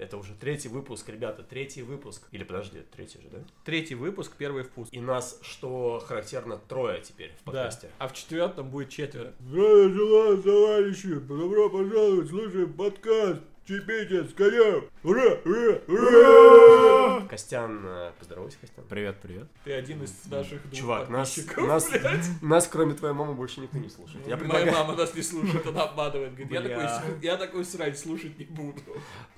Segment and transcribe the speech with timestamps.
[0.00, 2.22] Это уже третий выпуск, ребята, третий выпуск.
[2.32, 3.38] Или подожди, третий же, да?
[3.66, 4.90] Третий выпуск, первый впуск.
[4.94, 7.52] И нас, что характерно, трое теперь в Да.
[7.52, 7.90] подкасте.
[7.98, 9.34] А в четвертом будет четверо.
[9.40, 11.14] Здравия желаю, товарищи!
[11.16, 13.42] Добро пожаловать, слушаем подкаст!
[13.68, 14.88] Чипитец, конем!
[15.04, 16.99] Ура, ура, ура!
[17.30, 18.84] Костян, э, поздоровайся, Костян.
[18.88, 19.46] Привет, привет.
[19.62, 21.88] Ты один из наших двух Чувак, нас, нас,
[22.42, 24.26] нас, кроме твоей мамы, больше никто не слушает.
[24.26, 24.72] Я Моя предлагаю...
[24.72, 26.34] мама нас не слушает, она обманывает.
[26.34, 28.80] Говорит, я такой, я такой срань слушать не буду.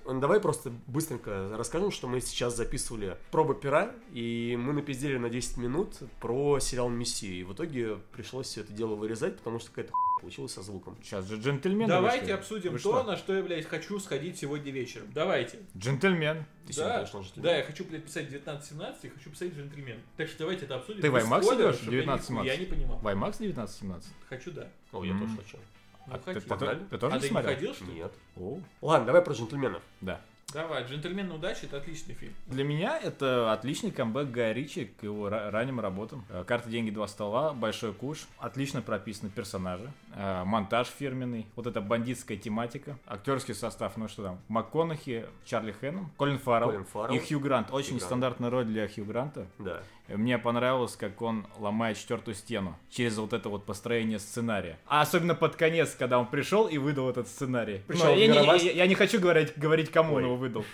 [0.06, 5.28] Ну, Давай просто быстренько расскажем, что мы сейчас записывали пробы пера, и мы напиздели на
[5.28, 7.41] 10 минут про сериал «Мессия».
[7.41, 9.92] И в итоге пришлось все это дело вырезать, потому что какая-то
[10.23, 10.97] хуйня получилась со звуком.
[11.03, 12.33] Сейчас же джентльмены Давайте вышли.
[12.33, 13.03] обсудим Вы то, что?
[13.05, 15.09] на что я, блядь, хочу сходить сегодня вечером.
[15.12, 15.59] Давайте.
[15.77, 16.45] Джентльмен.
[16.67, 17.05] Ты Да,
[17.37, 20.01] да, я хочу, блядь, писать 19-17 и хочу писать джентльмен.
[20.17, 21.01] Так что давайте это обсудим.
[21.03, 21.83] Ты в без IMAX спойлеров, идешь?
[21.83, 22.47] чтобы я 19-17?
[22.47, 22.98] Я не понимал.
[22.98, 24.12] Ваймакс 1917?
[24.29, 24.69] Хочу, да.
[24.93, 25.57] О, я тоже хочу.
[26.07, 26.43] Ну, А ты, хотел.
[26.43, 26.79] ты- Погнали?
[26.91, 27.55] ты тоже А не ты не смотрел?
[27.55, 27.93] ходил, что ли?
[27.93, 28.12] Нет.
[28.37, 29.83] О, Ладно, давай про джентльменов.
[30.01, 30.20] да.
[30.52, 32.34] Давай, джентльмен удачи это отличный фильм.
[32.47, 36.25] Для меня это отличный камбэк Гая Ричи к его ра- ранним работам.
[36.28, 38.27] Э, Карта, деньги, два стола, большой куш.
[38.39, 39.91] Отлично прописаны персонажи.
[40.14, 41.47] Э, Монтаж фирменный.
[41.56, 42.98] Вот эта бандитская тематика.
[43.06, 47.17] Актерский состав, ну что там, МакКонахи, Чарли Хэнном, Колин Фаррелл Колин Фаррелл.
[47.17, 47.70] и Хью Грант.
[47.73, 48.03] Очень Грант.
[48.03, 49.47] стандартная роль для Хью Гранта.
[49.58, 49.83] Да.
[50.16, 54.78] Мне понравилось, как он ломает четвертую стену через вот это вот построение сценария.
[54.86, 57.82] А особенно под конец, когда он пришел и выдал этот сценарий.
[57.86, 60.22] Пришел Но я, не, я- я не хочу говорить, говорить кому Ой.
[60.22, 60.64] он его выдал.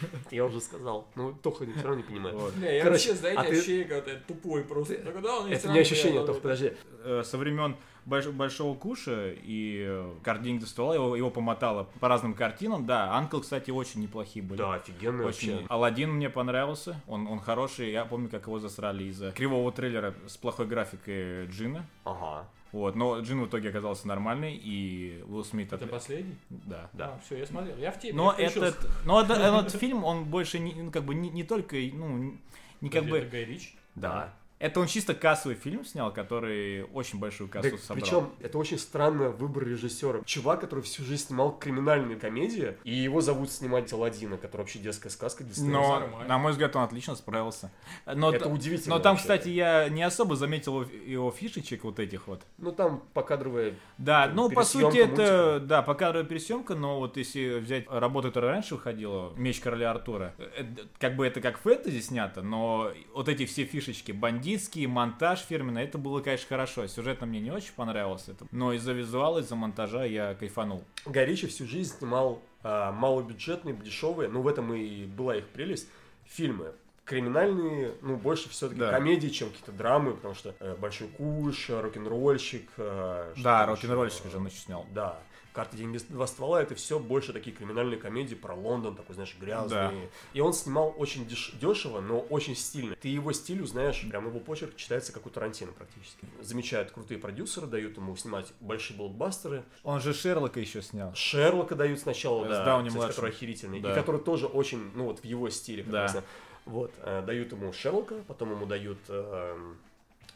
[0.30, 1.08] Я уже сказал.
[1.14, 2.36] Ну, Тоха все равно не понимает.
[2.36, 2.52] Вот.
[2.54, 4.94] Бля, я Короче, вообще, знаете, а ты- ощущение, когда ты тупой просто.
[4.96, 6.72] Так, да, он Это не ощущение, Тох, подожди.
[7.02, 7.76] Э, Со времен
[8.06, 12.86] Больш- Большого Куша и э, Карт деньги до ствола его, его помотало по разным картинам.
[12.86, 14.58] Да, Анкл, кстати, очень неплохие были.
[14.58, 15.52] Да, офигенно Очень.
[15.54, 15.66] вообще.
[15.68, 17.00] Алладин мне понравился.
[17.08, 17.90] Он, он хороший.
[17.90, 21.84] Я помню, как его засрали из-за кривого трейлера с плохой графикой Джина.
[22.04, 22.46] Ага.
[22.72, 25.72] Вот, но Джин в итоге оказался нормальный, и Уилл Смит...
[25.72, 26.36] Это отли- последний?
[26.50, 26.90] Да.
[26.92, 27.14] Да.
[27.14, 27.76] А, все, я смотрел.
[27.78, 28.14] Я в теме.
[28.14, 31.42] Но я этот, но это- этот фильм, он больше не, ну, как бы не, не
[31.42, 32.34] только, ну,
[32.80, 33.70] не как Подожди, бы, Это Гай Ричи?
[33.94, 34.34] да.
[34.58, 38.00] Это он чисто кассовый фильм снял, который очень большую кассу Да, собрал.
[38.02, 40.20] причем это очень странный выбор режиссера.
[40.24, 45.10] Чувак, который всю жизнь снимал криминальные комедии, и его зовут снимать Аладдина, который вообще детская
[45.10, 45.72] сказка Диснея.
[45.72, 46.28] Но, нормально.
[46.28, 47.70] на мой взгляд, он отлично справился.
[48.06, 49.22] Но, Это т- удивительно но там, вообще.
[49.24, 52.40] кстати, я не особо заметил его- фишечек вот этих вот.
[52.56, 53.74] Ну там покадровая...
[53.98, 55.60] Да, ну, по сути, это, мультика.
[55.66, 60.64] да, покадровая пересъемка, но вот если взять работу, которая раньше выходила, «Меч короля Артура», э,
[60.98, 64.12] как бы это как фэнтези снято, но вот эти все фишечки,
[64.46, 66.86] бандитские, монтаж фирменный, это было, конечно, хорошо.
[66.86, 70.84] Сюжетно мне не очень понравилось это, но из-за визуала, из-за монтажа я кайфанул.
[71.04, 75.88] Гай Ричи всю жизнь снимал а, малобюджетные, дешевые, ну в этом и была их прелесть,
[76.26, 76.72] фильмы.
[77.06, 78.90] Криминальные, ну, больше все-таки Да.
[78.90, 82.68] комедии, чем какие-то драмы, потому что э, Большой Куш, э, Рок-н-ролльщик.
[82.76, 84.30] э, Да, рок-н-ролльщик еще?
[84.32, 84.84] же он еще снял.
[84.92, 85.18] Да.
[85.52, 89.70] Карта деньги два ствола это все больше такие криминальные комедии про Лондон, такой, знаешь, грязный.
[89.74, 89.92] Да.
[90.34, 92.94] И он снимал очень деш- дешево, но очень стильно.
[92.96, 96.26] Ты его стиль узнаешь, прям его почерк читается как у Тарантино практически.
[96.42, 99.64] Замечают крутые продюсеры, дают ему снимать большие блокбастеры.
[99.82, 101.14] Он же Шерлока еще снял.
[101.14, 103.14] Шерлока дают сначала, да, Дауни кстати, младшим.
[103.14, 103.80] который охерительный.
[103.80, 103.92] Да.
[103.92, 105.84] И который тоже очень, ну вот в его стиле.
[105.84, 106.02] как Да.
[106.02, 106.16] раз,
[106.66, 109.78] Вот, э, дают ему Шерлока, потом ему дают эм,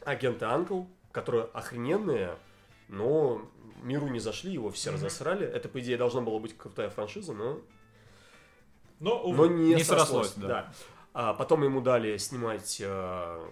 [0.05, 2.37] агента Анкл, которые охрененные,
[2.87, 3.41] но
[3.83, 4.97] миру не зашли, его все Мгм.
[4.99, 5.45] разосрали.
[5.45, 7.59] Это, по идее, должна была быть крутая франшиза, но,
[8.99, 9.49] Но, увы.
[9.49, 10.27] но не, Не срослось.
[10.29, 10.47] срослось, да.
[10.47, 10.73] да.
[11.13, 13.45] А потом ему дали снимать э,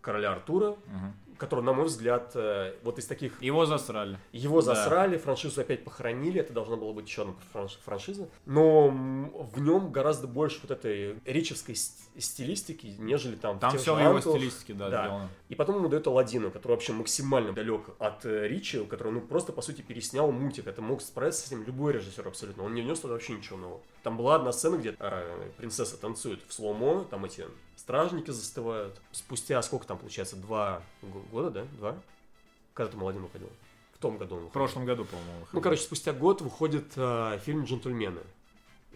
[0.00, 1.14] Короля Артура, Мгм.
[1.38, 4.18] Который, на мой взгляд, э, вот из таких Его засрали.
[4.32, 4.74] Его Да.
[4.74, 8.28] засрали, франшизу опять похоронили, это должна была быть еще одна франш- франшиза.
[8.44, 13.98] Но в нем гораздо больше вот этой ричевской ст- стилистики, нежели там Там все в
[14.00, 15.04] его стилистике, да, Да.
[15.04, 15.28] сделано.
[15.48, 19.52] И потом ему дают Аладдина, который вообще максимально далек от э, Ричи, который, ну, просто,
[19.52, 20.66] по сути, переснял мультик.
[20.66, 22.64] Это мог справиться с этим любой режиссер абсолютно.
[22.64, 23.80] Он не внес туда вообще ничего нового.
[24.02, 27.44] Там была одна сцена, где э, принцесса танцует в слоумо, там эти
[27.86, 29.00] стражники застывают.
[29.12, 30.82] Спустя сколько там, получается, два
[31.30, 31.64] года, да?
[31.78, 31.96] Два?
[32.74, 33.48] Когда там Аладдин выходил?
[33.94, 35.46] В том году он В прошлом году, по-моему.
[35.52, 38.22] Ну, короче, спустя год выходит э, фильм «Джентльмены».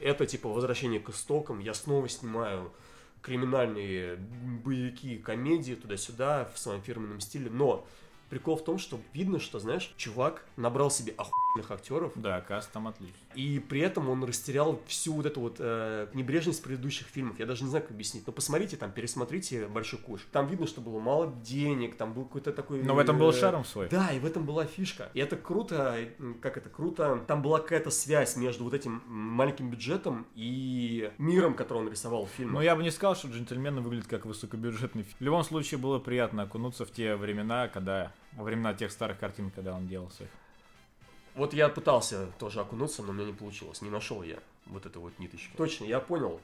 [0.01, 1.61] Это типа возвращение к истокам.
[1.61, 2.73] Я снова снимаю
[3.23, 7.49] криминальные боевики, комедии туда-сюда в своем фирменном стиле.
[7.49, 7.87] Но
[8.29, 11.31] прикол в том, что видно, что, знаешь, чувак набрал себе охуенных
[11.71, 13.17] актеров, Да, каст там отлично.
[13.35, 17.39] и при этом он растерял всю вот эту вот э, небрежность предыдущих фильмов.
[17.39, 18.27] Я даже не знаю, как объяснить.
[18.27, 20.27] Но посмотрите там, пересмотрите «Большой куш».
[20.33, 22.83] Там видно, что было мало денег, там был какой-то такой...
[22.83, 23.89] Но в этом был э, шарм свой.
[23.89, 25.11] да, и в этом была фишка.
[25.15, 25.97] И это круто,
[26.41, 27.23] как это круто.
[27.27, 32.31] Там была какая-то связь между вот этим маленьким бюджетом и миром, который он рисовал в
[32.31, 32.53] фильме.
[32.53, 35.17] Но я бы не сказал, что «Джентльмены» выглядит как высокобюджетный фильм.
[35.19, 38.13] В любом случае, было приятно окунуться в те времена, когда...
[38.33, 40.29] Во времена тех старых картин, когда он делался.
[41.41, 43.81] Вот я пытался тоже окунуться, но у меня не получилось.
[43.81, 45.57] Не нашел я вот этой вот ниточки.
[45.57, 46.39] Точно, я понял.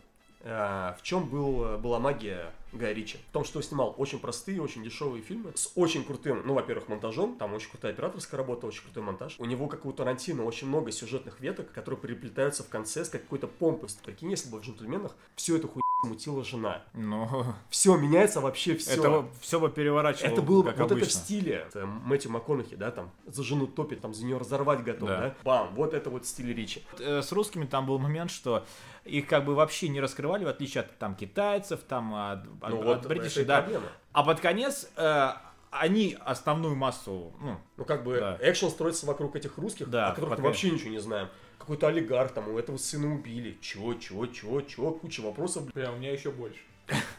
[0.47, 3.19] Э, В чем был, была магия Гая Ричи?
[3.31, 6.89] В том, что он снимал очень простые, очень дешевые фильмы с очень крутым, ну, во-первых,
[6.89, 9.37] монтажом, там очень крутая операторская работа, очень крутой монтаж.
[9.39, 13.47] У него, как у Тарантино, очень много сюжетных веток, которые переплетаются в конце с какой-то
[13.47, 13.89] помпой.
[14.05, 16.83] Прикинь, если бы в «Джентльменах» всю эту хуйню мутила жена.
[16.93, 17.29] Ну,
[17.71, 18.93] Все, меняется вообще все.
[19.01, 21.07] это все бы переворачивало, Это было бы как вот обычно.
[21.09, 24.85] это в стиле это Мэтью МакКонахи, да, там за жену топит, там за нее разорвать
[24.85, 25.21] готов, Да.
[25.21, 25.35] да.
[25.43, 26.83] Бам, вот это вот стиль Ричи.
[27.01, 28.65] Э, С русскими там был момент, что
[29.07, 32.79] их как бы вообще не раскрывали, в отличие от там китайцев, там от, от- Ну
[32.81, 33.63] от вот бритишей, это и да.
[33.63, 33.87] проблема.
[34.13, 35.29] А под конец э,
[35.71, 38.39] они основную массу, ну, Ну как бы Да.
[38.41, 41.29] экшен строится вокруг этих русских, Да, о которых мы вообще ничего не знаем.
[41.59, 43.59] Какой-то олигарх там, у этого сына убили.
[43.61, 45.73] Чего, чего, чего, чего, куча вопросов.
[45.73, 46.61] Бля, у меня еще больше.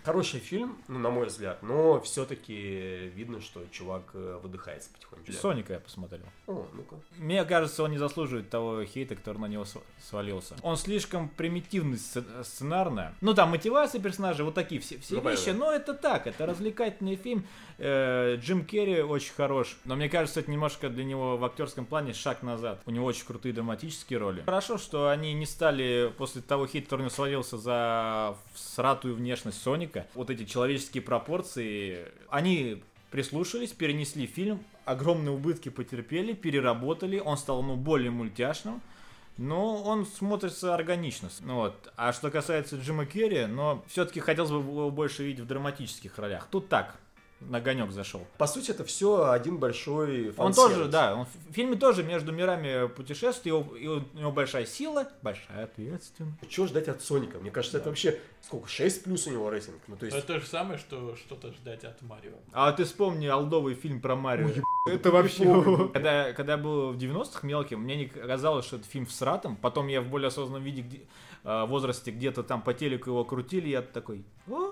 [0.03, 5.29] Хороший фильм, ну, на мой взгляд, но все-таки видно, что чувак э, выдыхается потихоньку.
[5.33, 6.23] Соника я посмотрел.
[6.47, 6.95] О, ну-ка.
[7.17, 10.55] Мне кажется, он не заслуживает того хейта, который на него св- свалился.
[10.61, 13.13] Он слишком примитивный сц- сценарно.
[13.19, 17.17] Ну там мотивация персонажа, вот такие все, все Ну, вещи, но это так, это развлекательный
[17.17, 17.45] фильм.
[17.77, 22.13] Э, Джим Керри очень хорош, но мне кажется, это немножко для него в актерском плане
[22.13, 22.81] шаг назад.
[22.85, 24.41] У него очень крутые драматические роли.
[24.45, 29.56] Хорошо, что они не стали после того хейта, который у него свалился за сратую внешность
[29.57, 37.63] Соника, вот эти человеческие пропорции, они прислушались, перенесли фильм, огромные убытки потерпели, переработали, он стал
[37.63, 38.81] ну, более мультяшным,
[39.37, 41.29] но он смотрится органично.
[41.41, 41.91] Вот.
[41.95, 46.47] А что касается Джима Керри, но все-таки хотелось бы его больше видеть в драматических ролях.
[46.49, 46.95] Тут так,
[47.39, 48.25] на огонек зашел.
[48.37, 50.73] По сути, это все один большой Он фан-сервис.
[50.77, 54.65] тоже, да, он в фильме тоже между мирами путешествует, и у, и у него большая
[54.65, 56.37] сила, большая ответственность.
[56.49, 57.37] Чего ждать от Соника?
[57.39, 58.67] Мне кажется, это вообще сколько?
[58.67, 59.77] 6 плюс у него рейтинг.
[59.87, 62.33] Ну, то есть, Это то же самое, что что-то ждать от Марио.
[62.53, 64.47] А ты вспомни алдовый фильм про Марио.
[64.47, 64.63] Ой,
[64.95, 65.89] это вообще-.
[65.93, 69.55] Когда, когда я был в 90-х мелким, мне не казалось, что это фильм всратом.
[69.57, 71.01] Потом я в более осознанном виде, где-
[71.43, 74.23] э, возрасте, где-то там по телеку его крутили, я такой...
[74.49, 74.66] «О,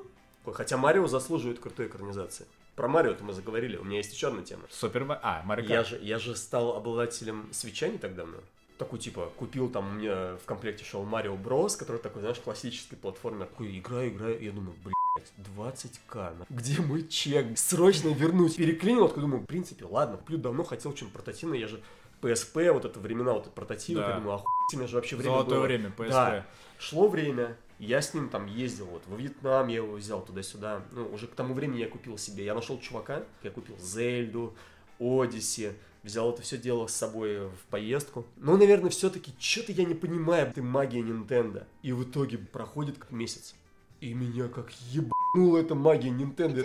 [0.53, 2.45] Хотя Марио заслуживает крутой экранизации.
[2.75, 4.63] Про Марио-то мы заговорили, у меня есть еще одна тема.
[4.69, 5.05] Супер...
[5.21, 8.37] А, Марио Я же, я же стал обладателем свеча не так давно.
[8.77, 12.97] Такой, типа, купил там, у меня в комплекте шел Марио Брос, который такой, знаешь, классический
[12.97, 13.45] платформер.
[13.47, 17.57] Такой, играю, играю, я думаю, блядь, 20к, на- где мой чек?
[17.57, 18.57] Срочно вернуть.
[18.57, 21.81] Переклинил, такой думаю, в принципе, ладно, куплю давно, хотел что-нибудь портативное, я же
[22.21, 24.09] PSP, вот это времена, вот это портативы, Да.
[24.09, 25.63] я думаю, охуительное же вообще время Золотое было.
[25.65, 26.09] время, PSP.
[26.09, 26.45] Да.
[26.77, 30.83] Шло время, я с ним там ездил, вот, во Вьетнам я его взял туда-сюда.
[30.91, 34.55] Ну, уже к тому времени я купил себе, я нашел чувака, я купил Зельду,
[34.99, 38.25] Одиссе, взял это все дело с собой в поездку.
[38.37, 41.65] Но, наверное, все-таки что-то я не понимаю, ты магия Nintendo.
[41.81, 43.55] И в итоге проходит как месяц.
[43.99, 46.63] И меня как ебанула эта магия Nintendo.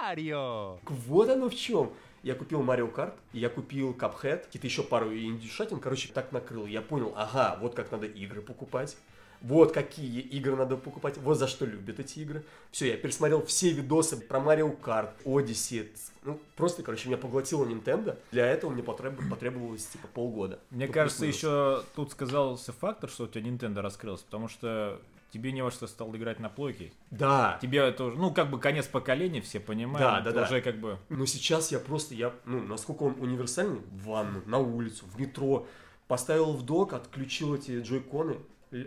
[0.00, 0.78] Марио!
[0.86, 1.92] Вот оно в чем.
[2.22, 6.64] Я купил Марио Карт, я купил Cuphead, какие-то еще пару индюшатин, короче, так накрыл.
[6.64, 8.96] Я понял, ага, вот как надо игры покупать.
[9.44, 12.44] Вот какие игры надо покупать, вот за что любят эти игры.
[12.70, 15.86] Все, я пересмотрел все видосы про Марио Карт, Odyssey.
[16.24, 18.18] Ну, просто, короче, меня поглотила Nintendo.
[18.32, 20.58] Для этого мне потреб- потребовалось, типа, полгода.
[20.70, 24.98] Мне Ну, кажется, еще тут сказался фактор, что у тебя Nintendo раскрылся, потому что
[25.30, 26.92] тебе не во что стал играть на плойке.
[27.10, 30.00] Да, Тебе это уже, ну, как бы конец поколения, все понимают.
[30.00, 30.44] Да, да, да.
[30.46, 30.96] Уже как бы...
[31.10, 35.66] Но сейчас я просто, я, ну, насколько он универсальный, в ванну, на улицу, в метро,
[36.08, 38.36] поставил в док, отключил эти джойконы,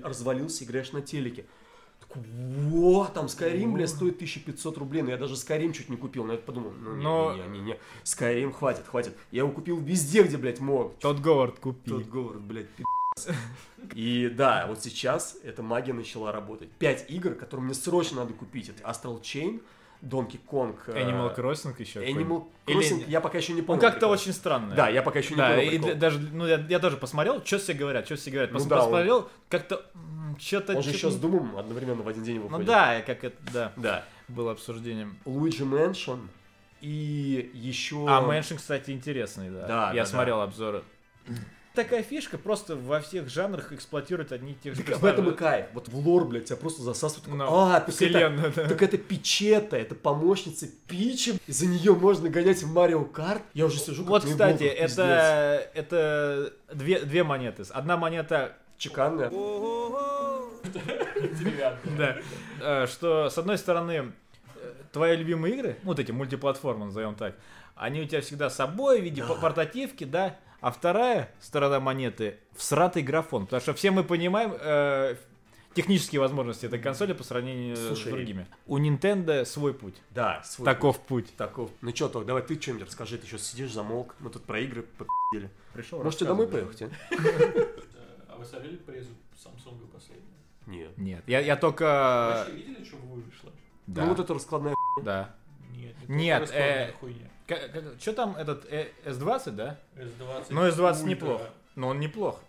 [0.04, 1.45] развалился, играешь на телеке.
[2.00, 6.26] Такой, Во, там Skyrim, бля, стоит 1500 рублей, но я даже Skyrim чуть не купил,
[6.26, 9.16] но я подумал, ну, не, Но- не, не, не, не, Skyrim хватит, хватит.
[9.31, 10.97] Я его купил везде, где, блядь, мог.
[11.00, 11.90] Тот Говард купи.
[11.90, 13.33] Тот говорит, блядь, пи***ц.
[13.94, 16.69] И да, вот сейчас эта магия начала работать.
[16.71, 18.69] Пять игр, которые мне срочно надо купить.
[18.69, 19.61] Это Astral Chain,
[20.01, 21.99] Donkey Kong, э, Animal Crossing еще.
[22.04, 23.77] Animal Или- Crossing, я пока еще не понял.
[23.77, 24.11] Он как-то прикол.
[24.13, 24.75] очень странный.
[24.75, 25.61] Да, я пока еще не Да, понял.
[25.71, 25.95] и прикол.
[25.95, 28.51] даже, ну, я, я тоже посмотрел, что все говорят, что все говорят.
[28.51, 29.85] Ну Пос- да, он- посмотрел, как-то
[30.39, 30.75] что-то...
[30.77, 32.68] Он же еще с Думом одновременно в один день Ну выходит.
[32.68, 34.06] да, как это, да, Да.
[34.27, 35.18] было обсуждением.
[35.25, 36.27] Luigi Mansion
[36.81, 38.06] и еще...
[38.07, 39.66] А Мэншин, кстати, интересный, да.
[39.68, 40.83] Да, Я да, смотрел обзоры.
[41.78, 45.36] Такая фишка просто во всех жанрах эксплуатирует одни и те же Так в этом и
[45.36, 45.68] кайф.
[45.76, 47.26] Вот в лор, блядь, тебя просто засасывают.
[47.26, 48.68] Такой, Ну, а, так это, да.
[48.68, 51.36] так это Пичета, это помощница Пичи.
[51.48, 53.44] За нее можно гонять в Марио Карт.
[53.54, 54.94] Я уже сижу как Вот, кстати, пиздец.
[54.94, 57.64] это, это две, две монеты.
[57.69, 59.30] Одна монета Чеканная.
[61.96, 62.18] Да.
[62.60, 64.14] Э, Что, с одной стороны,
[64.56, 67.36] э, твои любимые игры, ну, вот эти мультиплатформы, назовем так,
[67.76, 70.36] они у тебя всегда с собой в виде портативки, да,
[70.68, 75.16] а вторая сторона монеты— всратый графон, потому что все мы понимаем э,
[75.74, 78.47] технические возможности этой консоли по сравнению Слушай, с другими.
[78.66, 79.95] У Nintendo свой путь.
[80.09, 81.28] Да, свой Таков путь.
[81.28, 81.36] путь.
[81.38, 81.71] Таков.
[81.80, 83.18] Ну что, Ток, давай ты что-нибудь расскажи.
[83.18, 84.14] Ты что, сидишь, замолк?
[84.19, 85.47] Мы тут про игры попи***ли.
[85.71, 86.90] Пришел Можете домой поехать, а?
[88.28, 90.26] А вы смотрели презу Samsung последняя.
[90.66, 90.97] Нет.
[90.97, 91.24] Нет.
[91.28, 92.45] Я, я только...
[92.45, 93.54] Вообще видели, что вышло?
[93.86, 94.02] Да.
[94.02, 95.33] Ну вот это раскладная Да.
[95.71, 97.30] Нет, Нет, только раскладная э, хуйня.
[97.99, 99.80] Что там этот э, S20, да?
[99.95, 100.45] S20.
[100.49, 101.04] Ну, S20 Ultra.
[101.06, 101.42] неплох.
[101.75, 102.39] Но он неплох.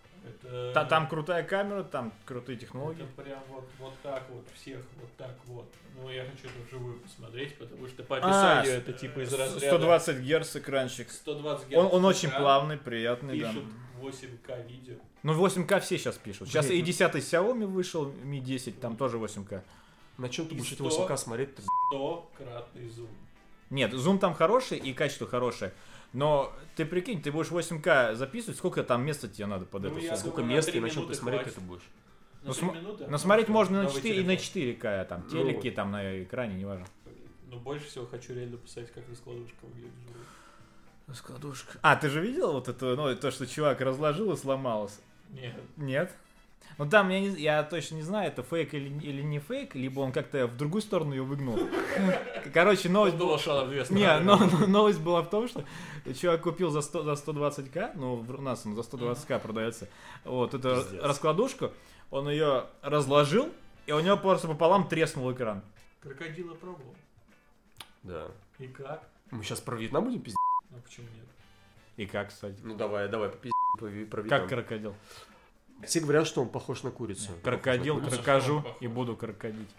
[0.43, 0.73] Это...
[0.73, 3.03] Та- Там крутая камера, там крутые технологии.
[3.03, 5.65] Это прям вот, вот так вот, всех вот так вот.
[5.95, 9.59] Ну, я хочу это вживую посмотреть, потому что по описанию это типа из разряда...
[9.59, 11.11] 120 Гц экранчик.
[11.11, 11.75] 120 Гц.
[11.75, 13.49] Он, он очень экран, плавный, приятный, да.
[13.49, 13.63] Пишет
[14.01, 14.95] 8К видео.
[15.23, 16.47] Ну, 8К все сейчас пишут.
[16.47, 19.61] Сейчас Блин, и 10 Xiaomi вышел, Mi 10, там тоже 8К.
[20.17, 21.07] На чем ты будешь эти 100?
[21.07, 21.49] 8К смотреть?
[21.93, 23.09] 100-кратный зум.
[23.69, 25.73] Нет, зум там хороший и качество хорошее.
[26.11, 30.15] Но ты прикинь, ты будешь 8К записывать, сколько там места тебе надо под Ну, это?
[30.15, 31.57] Сколько думаю, места и на чем ты смотреть хватит.
[31.57, 31.83] это будешь?
[32.41, 33.07] На Ну, минуты?
[33.07, 34.91] Но смотреть можно на Новый 4 и на телефон.
[34.91, 36.87] 4К, там, Ну, телеки там на экране, неважно.
[37.47, 39.91] Ну, больше всего хочу реально посмотреть, как раскладушка выглядит.
[41.07, 41.77] Раскладушка.
[41.81, 44.99] А, ты же видел вот это, ну, то, что чувак разложил и сломалось?
[45.29, 45.55] Нет.
[45.77, 46.11] Нет?
[46.79, 49.99] Ну там, я, не, я точно не знаю, это фейк или, или не фейк, либо
[49.99, 51.59] он как-то в другую сторону ее выгнул.
[52.53, 53.37] Короче, новость была...
[53.37, 55.65] шла в две Не, но, но новость была в том, что
[56.17, 59.89] чувак купил за, 100, за 120к, ну, у нас он за 120к продается,
[60.23, 61.03] вот, эту Пиздец.
[61.03, 61.71] раскладушку,
[62.11, 63.51] он ее разложил,
[63.85, 65.61] и у него просто пополам треснул экран.
[65.99, 66.95] Крокодила пробовал.
[68.03, 68.27] Да.
[68.57, 69.03] И как?
[69.31, 70.37] Мы сейчас про Вьетнам будем пиздить?
[70.69, 71.25] Ну, почему нет?
[71.97, 72.57] И как, кстати?
[72.63, 74.29] Ну давай, давай, попиздим про Вьетнам.
[74.29, 74.95] Как крокодил?
[75.85, 77.31] Все говорят, что он похож на курицу.
[77.43, 79.69] Крокодил, крокожу и буду крокодить.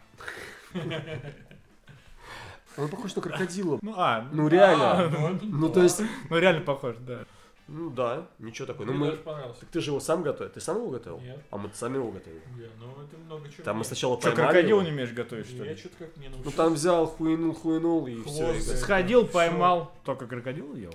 [2.77, 3.79] Он похож на крокодила.
[3.83, 4.93] Ну, а, Ну реально.
[4.93, 5.75] А, ну, Ну да.
[5.75, 7.25] то есть, ну реально похож, да.
[7.67, 8.87] ну да, ничего такого.
[8.87, 9.07] Ну Мне мы...
[9.11, 9.61] даже понравился.
[9.61, 10.53] Так ты же его сам готовил?
[10.53, 11.21] Ты сам его готовил?
[11.21, 11.41] Нет.
[11.51, 12.41] А мы сами его готовили.
[12.57, 13.65] Не, ну это много чего.
[13.65, 13.87] Там мы нет.
[13.89, 14.83] сначала Что, поймали крокодил его.
[14.89, 15.77] не умеешь готовить, что Я ли?
[15.77, 16.57] что-то как не Ну научился.
[16.57, 18.53] там взял, хуйнул, хуйнул и все.
[18.53, 18.77] Хвост.
[18.79, 19.93] Сходил, поймал.
[20.05, 20.95] Только крокодил ел?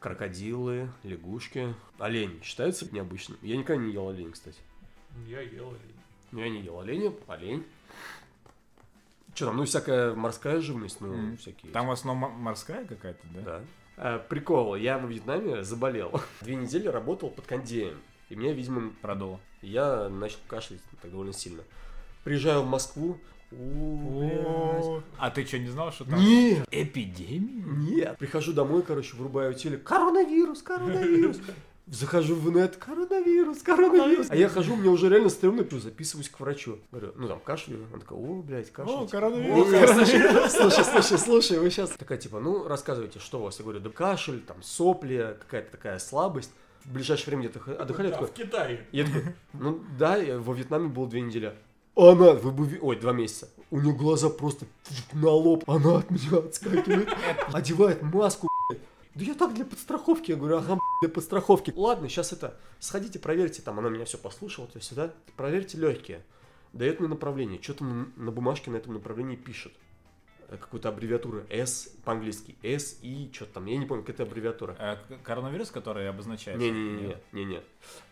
[0.00, 1.74] Крокодилы, лягушки.
[1.98, 3.36] Олень считается необычным?
[3.42, 4.58] Я никогда не ел олень, кстати.
[5.26, 5.96] Я ел олень.
[6.30, 7.64] Ну, я не ел оленя, олень.
[9.34, 11.36] Что там, ну всякая морская живность, ну Мгм.
[11.36, 11.72] всякие.
[11.72, 13.40] Там в основном морская какая-то, да?
[13.42, 13.64] Да.
[13.96, 16.20] А, прикол, я во Вьетнаме заболел.
[16.42, 17.98] Две недели работал под кондеем.
[18.28, 19.40] И меня, видимо, Продуло.
[19.62, 21.62] я начал кашлять так довольно сильно.
[22.24, 23.18] Приезжаю в Москву.
[23.50, 27.64] А ты что, не знал, что там Нет, эпидемия?
[27.66, 28.18] нет.
[28.18, 29.82] Прихожу домой, короче, врубаю телек.
[29.84, 31.38] Коронавирус, коронавирус.
[31.86, 34.26] Захожу в нет, коронавирус, коронавирус.
[34.28, 36.78] А я хожу, мне уже реально стрёмно, плюс записываюсь к врачу.
[36.92, 37.86] Говорю, ну там кашляю.
[37.94, 38.92] Он такой, о, блядь, кашель.
[38.94, 39.68] О, коронавирус.
[40.52, 41.90] Слушай, слушай, слушай, вы сейчас...
[41.90, 43.58] Такая, типа, ну, рассказывайте, что у вас?
[43.58, 46.50] Я говорю, да кашель, там, сопли, какая-то такая слабость.
[46.84, 48.86] В ближайшее время где-то отдыхали, Да, такой, в Китае.
[48.92, 49.22] я такой,
[49.54, 51.54] ну, да, я во Вьетнаме был две недели.
[51.98, 53.48] Она, вы бы, ой, два месяца.
[53.70, 54.66] У нее глаза просто
[55.12, 55.68] на лоб.
[55.68, 57.08] Она от меня отскакивает,
[57.52, 58.46] одевает маску.
[59.16, 60.30] Да я так для подстраховки.
[60.30, 61.72] Я говорю, ага, для подстраховки.
[61.76, 63.62] Ладно, сейчас это, сходите, проверьте.
[63.62, 65.12] Там она меня все послушала, то сюда.
[65.36, 66.22] Проверьте легкие.
[66.72, 67.60] Дает мне направление.
[67.60, 69.72] Что-то на, на бумажке на этом направлении пишет.
[70.50, 71.42] Э, Какую-то аббревиатуру.
[71.50, 72.54] S по-английски.
[72.62, 73.66] S, I, что-то там.
[73.66, 74.74] Я не помню, какая-то аббревиатура.
[74.74, 76.62] К- Коронавирус, который обозначается?
[76.64, 77.62] Не-не-не, не-не.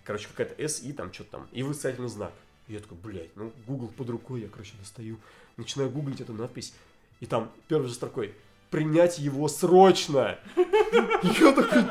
[0.03, 1.49] Короче, какая-то S, I, там что-то там.
[1.53, 2.33] И восклицательный знак.
[2.69, 5.19] И я такой, блядь, ну, Google под рукой, я, короче, достаю.
[5.57, 6.75] Начинаю гуглить эту надпись.
[7.21, 8.35] И там первой же строкой.
[8.71, 10.39] Принять его срочно.
[10.57, 11.85] Я такой,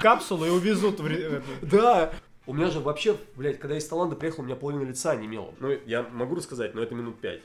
[0.00, 1.42] Капсулу и увезут в...
[1.62, 2.12] да.
[2.46, 5.26] У меня же вообще, блядь, когда я из Таиланда приехал, у меня половина лица не
[5.26, 5.54] имела.
[5.60, 7.40] Ну, я могу рассказать, но это минут пять.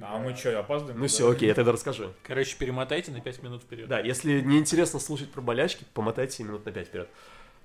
[0.00, 0.98] А мы что, опаздываем?
[0.98, 2.12] Ну все, окей, я тогда расскажу.
[2.22, 3.88] Короче, перемотайте на 5 минут вперед.
[3.88, 7.08] Да, если не интересно слушать про болячки, помотайте минут на 5 вперед.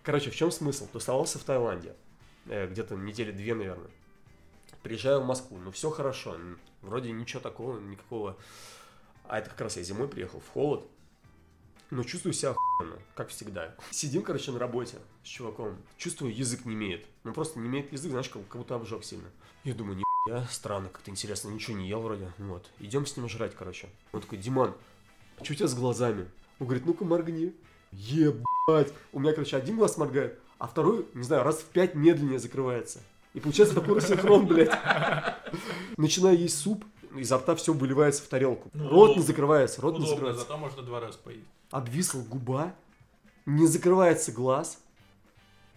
[0.04, 0.88] Короче, в чем смысл?
[0.92, 1.94] Тусовался в Таиланде.
[2.48, 3.90] Э, где-то недели две, наверное.
[4.84, 6.38] Приезжаю в Москву, ну все хорошо.
[6.82, 8.38] Вроде ничего такого, никакого.
[9.28, 10.86] А это как раз я зимой приехал в холод.
[11.92, 13.76] Но чувствую себя охуенно, как всегда.
[13.90, 15.78] Сидим, короче, на работе с чуваком.
[15.98, 17.06] Чувствую, язык не имеет.
[17.24, 19.30] Ну просто не имеет язык, знаешь, как, будто обжег сильно.
[19.64, 22.32] Я думаю, не я странно, как-то интересно, ничего не ел вроде.
[22.38, 22.70] Вот.
[22.80, 23.90] Идем с ним жрать, короче.
[24.12, 24.76] Он такой, Диман,
[25.42, 26.30] что у тебя с глазами?
[26.60, 27.56] Он говорит, ну-ка моргни.
[27.92, 28.94] Ебать.
[29.12, 33.02] У меня, короче, один глаз моргает, а второй, не знаю, раз в пять медленнее закрывается.
[33.40, 34.70] И получается такой рассинхрон, блядь.
[35.96, 36.84] Начинаю есть суп,
[37.16, 38.70] изо рта все выливается в тарелку.
[38.74, 40.42] Ну, рот не закрывается, рот не Удобно, закрывается.
[40.46, 41.46] зато можно два раза поесть.
[41.72, 42.76] Обвисла губа,
[43.46, 44.82] не закрывается глаз,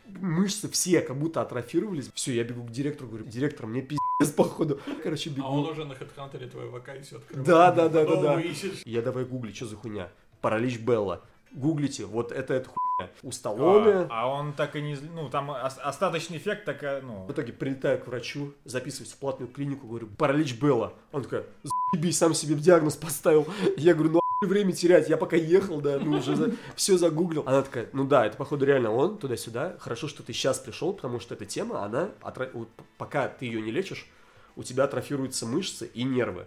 [0.06, 2.10] мышцы все как будто атрофировались.
[2.14, 4.80] Все, я бегу к директору, говорю, директор, мне пиздец, походу.
[5.04, 5.46] Короче, бегу.
[5.46, 7.44] А он уже на HeadHunter твою вакансию открыл.
[7.44, 8.40] Да, да, да, да, да.
[8.40, 8.82] ищешь.
[8.84, 10.10] Я давай гугли, что за хуйня?
[10.40, 11.22] Паралич Белла.
[11.52, 12.81] Гуглите, вот это, это хуйня.
[13.22, 14.06] У Сталлоне.
[14.10, 14.96] А, а он так и не...
[14.96, 17.26] Ну, там ос- остаточный эффект такая, ну...
[17.26, 20.92] В итоге прилетаю к врачу, записываюсь в платную клинику, говорю, паралич Белла.
[21.12, 21.44] Он такой,
[21.92, 23.46] заебись, сам себе диагноз поставил.
[23.76, 27.44] Я говорю, ну время терять, я пока ехал, да, ну уже все загуглил.
[27.46, 29.76] Она такая, ну да, это походу реально он, туда-сюда.
[29.78, 32.68] Хорошо, что ты сейчас пришел, потому что эта тема, она, атро- вот
[32.98, 34.08] пока ты ее не лечишь,
[34.56, 36.46] у тебя атрофируются мышцы и нервы.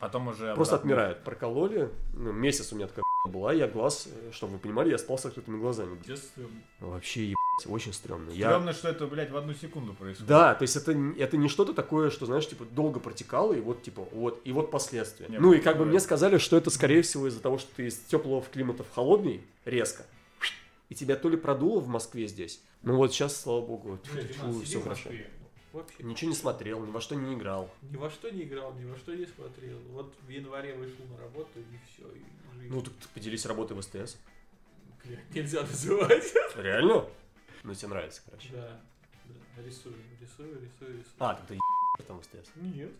[0.00, 0.92] Потом уже Просто обратно.
[0.92, 1.24] отмирают.
[1.24, 5.18] Прокололи, ну, месяц у меня такая была, я глаз, э, чтобы вы понимали, я спал
[5.18, 5.98] с открытыми глазами.
[6.80, 8.30] Вообще, ебать, очень стрёмно.
[8.30, 8.48] Я...
[8.48, 10.28] Стрёмно, что это, блядь, в одну секунду происходит.
[10.28, 13.82] Да, то есть это, это не что-то такое, что, знаешь, типа, долго протекало, и вот,
[13.82, 15.26] типа, вот, и вот последствия.
[15.28, 17.88] Не, ну, и как бы мне сказали, что это, скорее всего, из-за того, что ты
[17.88, 20.04] из теплого климата в холодный, резко,
[20.88, 23.98] и тебя то ли продуло в Москве здесь, ну вот сейчас, слава богу,
[24.64, 25.10] все хорошо.
[25.10, 25.30] Москве.
[25.72, 26.02] Вообще.
[26.02, 27.70] Ничего не смотрел, ни во что не играл.
[27.82, 29.78] Ни во что не играл, ни во что не смотрел.
[29.90, 32.08] Вот в январе вышел на работу и все.
[32.10, 32.74] И жизнь.
[32.74, 34.16] Ну, так ты поделись работой в СТС.
[35.04, 36.32] Блядь, нельзя называть.
[36.56, 37.06] Реально?
[37.62, 38.48] Ну, тебе нравится, короче.
[38.52, 38.80] Да.
[39.26, 39.62] да.
[39.62, 41.04] Рисую, рисую, рисую, рисую.
[41.18, 41.58] А, так ты
[42.06, 42.50] там в СТС.
[42.56, 42.90] Нет.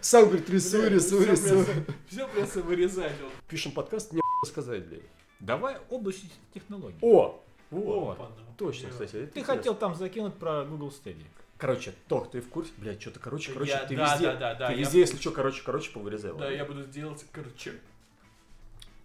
[0.00, 1.66] Сам говорит, рисую, рисую, рисую.
[2.08, 3.12] Все придется вырезать.
[3.48, 5.02] Пишем подкаст, не сказать, блядь.
[5.40, 6.98] Давай область технологий.
[7.02, 7.42] О!
[7.70, 8.18] О, Вот.
[8.58, 8.92] Точно, Да.
[8.92, 9.26] кстати.
[9.34, 11.26] Ты хотел там закинуть про Google Stadia.
[11.58, 12.70] Короче, Тох, ты в курсе?
[12.76, 15.16] Блядь, что-то, короче, короче, Я- ты да, везде, да, да, да, ты я- везде, если
[15.16, 16.32] что, короче, короче, повырезай.
[16.34, 17.74] Да, я буду делать, короче.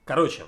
[0.05, 0.43] Короче,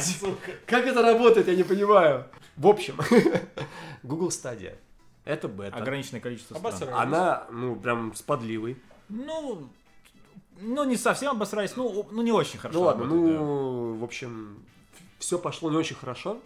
[0.00, 0.52] Сука.
[0.66, 2.26] как это работает, я не понимаю.
[2.56, 2.96] В общем,
[4.02, 4.76] Google Stadia.
[5.24, 5.76] Это бета.
[5.76, 6.66] Ограниченное количество стран.
[6.66, 6.94] Обосрались.
[6.98, 8.76] Она, ну, прям с подливой.
[9.08, 9.68] Ну,
[10.60, 12.78] ну не совсем обосрались, ну, ну не очень хорошо.
[12.78, 13.38] ну ладно, работает, да.
[13.40, 14.62] ну, в общем,
[15.18, 16.38] все пошло не очень хорошо.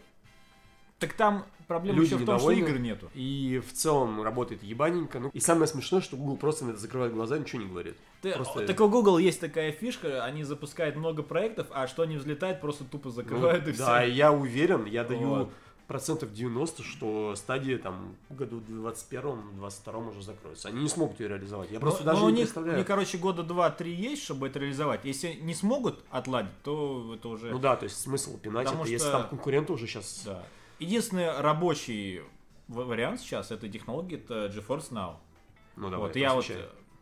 [0.99, 3.09] Так там проблема люди еще в том, что игр нету.
[3.15, 5.21] И в целом работает ебаненько.
[5.21, 7.97] Ну, и самое смешное, что Google просто на это закрывает глаза, ничего не говорит.
[8.23, 12.17] Ты- Просто- Так у Google есть такая фишка, они запускают много проектов, а что не
[12.17, 14.11] взлетает, просто тупо закрывают Ну, и да, все.
[14.13, 15.51] я уверен, я даю Вот.
[15.87, 20.69] процентов 90, что стадия там в году 21-22 уже закроется.
[20.69, 21.71] Они не смогут ее реализовать.
[21.71, 22.79] Я просто Ну, даже у не них, у представляю.
[22.79, 25.05] них, короче, года два-три есть, чтобы это реализовать.
[25.05, 27.51] Если не смогут отладить, то это уже...
[27.51, 30.23] Ну да, то есть смысл пинать, Потому это если что- там конкуренты уже сейчас...
[30.25, 30.43] Да.
[30.79, 32.23] Единственный рабочий
[32.69, 35.17] вариант сейчас этой технологии это GeForce Now.
[35.77, 36.47] Ну давай, вот я вот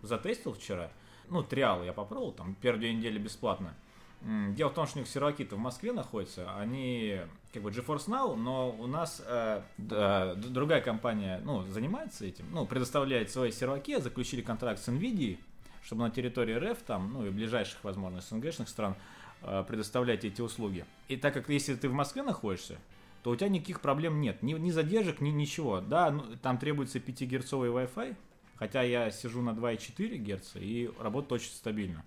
[0.02, 0.90] затестил вчера.
[1.28, 3.74] Ну, триал я попробовал, там первые две недели бесплатно.
[4.22, 7.20] Дело в том, что у них серваки-то в Москве находятся, они
[7.52, 12.66] как бы GeForce Now, но у нас э, да, другая компания, ну, занимается этим, ну,
[12.66, 15.38] предоставляет свои серваки, заключили контракт с NVIDIA,
[15.82, 18.96] чтобы на территории РФ, там, ну, и ближайших, возможно, СНГшных стран
[19.42, 20.86] э, предоставлять эти услуги.
[21.08, 22.78] И так как если ты в Москве находишься,
[23.26, 25.80] то у тебя никаких проблем нет, ни, ни задержек, ни ничего.
[25.80, 28.14] Да, ну, там требуется 5-герцовый Wi-Fi,
[28.54, 32.04] хотя я сижу на 2,4 Гц и работает очень стабильно.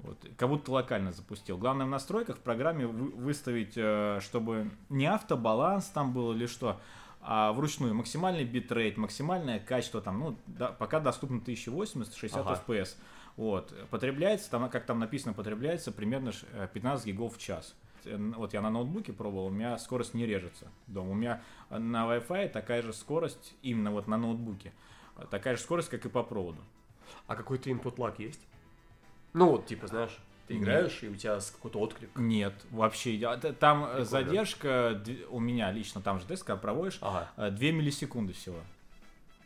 [0.00, 1.56] Вот, как будто локально запустил.
[1.56, 6.78] Главное в настройках в программе вы- выставить, э, чтобы не автобаланс там был или что,
[7.22, 12.62] а вручную максимальный битрейт, максимальное качество там, ну, да, пока доступно 1080, 60 Ага.
[12.66, 12.96] FPS.
[13.38, 17.74] Вот, потребляется, там, как там написано, потребляется примерно ш- э, 15 гигов в час.
[18.06, 21.10] Э, Вот я на ноутбуке пробовал, у меня скорость не режется дома.
[21.10, 24.72] У меня э, на Wi-Fi такая же скорость, именно вот на ноутбуке,
[25.16, 26.60] э, такая же скорость, как и по проводу.
[27.26, 28.40] А какой-то input lag есть?
[29.32, 30.16] Ну вот, типа, знаешь,
[30.48, 30.62] ты Нет.
[30.62, 32.10] играешь, и у тебя с- какой-то отклик.
[32.16, 33.18] Нет, вообще.
[33.58, 34.04] Там э, Прикольно.
[34.04, 37.30] задержка у меня лично, там же тест, когда проводишь, Ага.
[37.50, 38.58] 2 миллисекунды всего.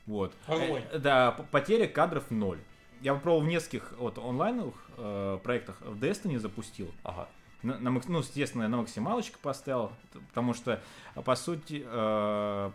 [0.07, 0.33] Вот.
[0.47, 0.83] Огонь.
[0.93, 2.59] Э, Да, потеря кадров ноль.
[3.03, 6.91] Я попробовал в нескольких вот, онлайновых э, проектах в Destiny запустил.
[7.05, 7.29] Ага.
[7.67, 9.91] На, на ну, естественно, на максималочку поставил,
[10.29, 10.81] потому что,
[11.15, 12.71] э, по сути, э,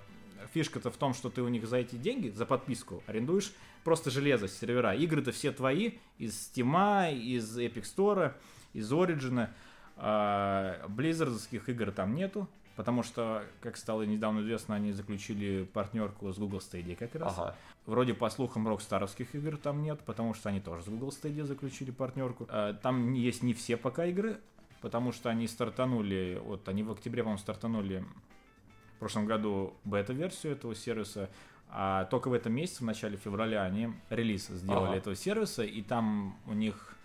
[0.54, 4.48] фишка-то в том, что ты у них за эти деньги, за подписку, арендуешь просто железо,
[4.48, 4.94] сервера.
[4.94, 8.34] Игры-то все твои, из Steam, из Epic Store,
[8.74, 9.48] из Origin.
[9.98, 16.38] А, Близзардских игр там нету, потому что, как стало недавно известно, они заключили партнерку с
[16.38, 17.34] Google Stadia как раз.
[17.38, 17.56] Ага.
[17.86, 21.92] Вроде, по слухам, рокстаровских игр там нет, потому что они тоже с Google Stadia заключили
[21.92, 22.48] партнерку.
[22.50, 24.40] А, Там есть не все пока игры,
[24.82, 28.04] потому что они стартанули, вот они в октябре, по-моему, стартанули
[28.96, 31.30] в прошлом году бета-версию этого сервиса,
[31.70, 34.98] а только в этом месяце, в начале февраля, они релиз сделали Ага.
[34.98, 36.96] этого сервиса, и там у них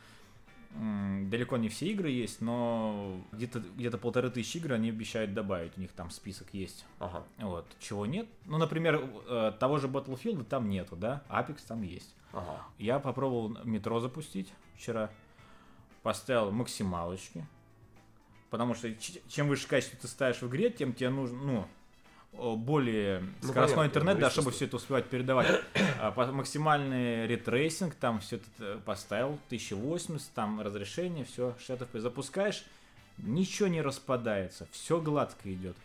[0.78, 5.80] далеко не все игры есть, но где-то где полторы тысячи игр они обещают добавить, у
[5.80, 6.84] них там список есть.
[6.98, 7.24] Ага.
[7.38, 8.28] Вот, чего нет.
[8.44, 11.22] Ну, например, э, того же Battlefield там нету, да?
[11.30, 12.14] Apex там есть.
[12.32, 12.62] Ага.
[12.78, 15.10] Я попробовал метро запустить вчера.
[16.02, 17.46] Поставил максималочки.
[18.56, 18.90] Потому что
[19.28, 21.36] чем выше качество ты ставишь в игре, тем тебе нужно,
[22.32, 25.46] ну, более Ну, скоростной понятно, интернет, ну, да, чтобы все это успевать передавать.
[26.00, 32.00] А, максимальный ray tracing, там все это э, поставил, 1080, там разрешение, все, 60 FPS.
[32.00, 32.64] Запускаешь,
[33.18, 35.76] ничего не распадается, все гладко идет.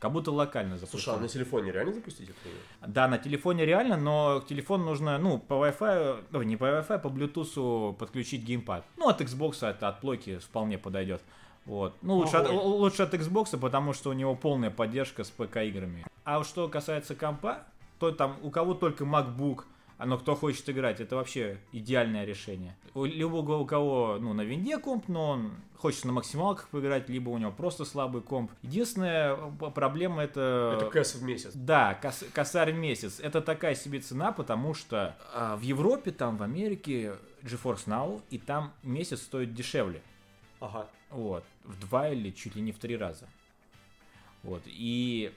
[0.00, 1.00] Как будто локально запустил.
[1.00, 2.88] Слушай, а на телефоне реально запустить это?
[2.88, 7.08] Да, на телефоне реально, но телефон нужно, ну, по Wi-Fi, ой, не по Wi-Fi, по
[7.08, 8.84] Bluetooth подключить геймпад.
[8.96, 11.22] Ну, от Xbox, от, от плойки вполне подойдет.
[11.68, 11.94] Вот.
[12.00, 16.04] Ну, лучше от, лучше от Xbox, потому что у него полная поддержка с ПК-играми.
[16.24, 17.62] А что касается компа,
[17.98, 19.64] то там у кого только MacBook,
[19.98, 22.74] но кто хочет играть, это вообще идеальное решение.
[22.94, 27.28] У любого, у кого, ну, на винде комп, но он хочет на максималках поиграть, либо
[27.30, 28.50] у него просто слабый комп.
[28.62, 30.78] Единственная п- проблема это...
[30.80, 31.52] Это кэс в месяц.
[31.54, 33.20] Да, кос- косарь в месяц.
[33.20, 38.38] Это такая себе цена, потому что а, в Европе, там в Америке GeForce Now, и
[38.38, 40.00] там месяц стоит дешевле.
[40.60, 40.88] Ага.
[41.10, 41.44] Вот.
[41.64, 43.26] В два или чуть ли не в три раза.
[44.42, 44.62] Вот.
[44.66, 45.32] И,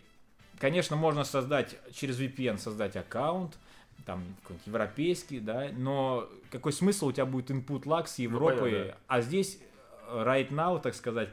[0.60, 3.57] конечно, можно создать через VPN создать аккаунт,
[4.05, 8.86] там какой-нибудь европейский, да, но какой смысл у тебя будет input lag с Европы, понятно,
[8.86, 8.97] да.
[9.07, 9.60] а здесь
[10.07, 11.29] э, right now, так сказать,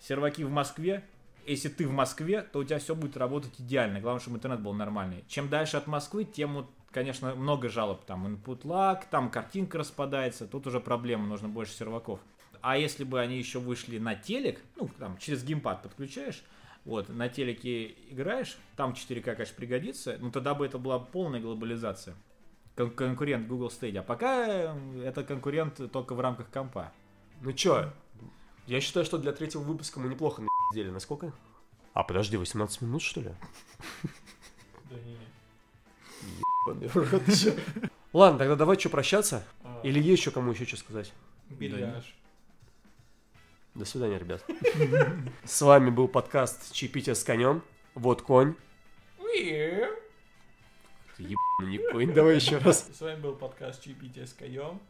[0.00, 1.04] серваки в Москве,
[1.46, 4.00] если ты в Москве, то у тебя все будет работать идеально.
[4.00, 5.24] Главное, чтобы интернет был нормальный.
[5.28, 8.04] Чем дальше от Москвы, тем, вот, конечно, много жалоб.
[8.04, 10.46] Там input lag, там картинка распадается.
[10.46, 12.20] Тут уже проблема, нужно больше серваков.
[12.60, 16.42] А если бы они еще вышли на телек, ну, там, через геймпад подключаешь,
[16.84, 22.14] вот, на телеке играешь, там 4К, конечно, пригодится, ну, тогда бы это была полная глобализация.
[22.76, 23.98] Кон- конкурент Google Stadia.
[23.98, 26.92] А пока э, это конкурент только в рамках компа.
[27.40, 27.92] Ну чё,
[28.66, 30.42] я считаю, что для третьего выпуска мы неплохо
[30.72, 30.90] сделали.
[30.92, 31.32] Насколько?
[31.94, 33.32] А, подожди, 18 минут, что ли?
[34.90, 35.18] Да не.
[38.12, 39.44] Ладно, тогда давай что, прощаться?
[39.64, 41.12] А, Или есть еще кому еще что сказать?
[41.50, 42.14] Бельяж.
[43.78, 44.44] До свидания, ребят.
[45.44, 47.62] С вами был подкаст «Чаепитие с конем».
[47.94, 48.56] Вот конь.
[51.16, 52.12] Ебаный не конь.
[52.12, 52.88] Давай еще раз.
[52.92, 54.80] С вами был подкаст Чаепитие с конем.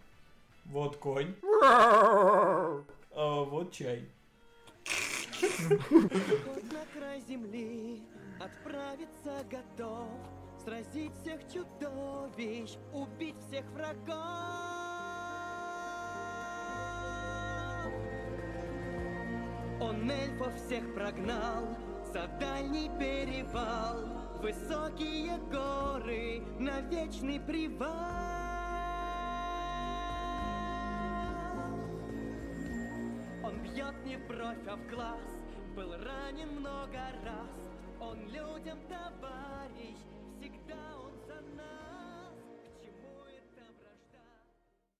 [0.64, 1.34] Вот конь.
[1.62, 2.80] А,
[3.14, 4.08] вот чай.
[5.90, 8.02] Ход на край земли
[8.40, 10.08] отправиться готов
[10.64, 14.77] Сразить всех чудовищ, убить всех врагов
[19.80, 21.76] Он эльфов всех прогнал
[22.12, 23.96] за дальний перевал.
[24.42, 27.88] Высокие горы на вечный привал.
[33.44, 35.20] Он бьет не в бровь, а в глаз
[35.76, 37.48] Был ранен много раз.
[38.00, 39.96] Он людям товарищ